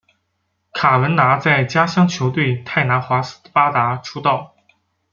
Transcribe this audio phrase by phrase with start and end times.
[0.73, 4.55] 卡文拿在家乡球队泰拿华斯巴达出道。